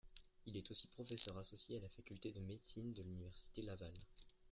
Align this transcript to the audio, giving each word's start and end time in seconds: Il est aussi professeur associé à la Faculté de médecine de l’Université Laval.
Il 0.47 0.57
est 0.57 0.71
aussi 0.71 0.87
professeur 0.87 1.37
associé 1.37 1.77
à 1.77 1.79
la 1.81 1.89
Faculté 1.89 2.31
de 2.31 2.39
médecine 2.39 2.91
de 2.91 3.03
l’Université 3.03 3.61
Laval. 3.61 3.93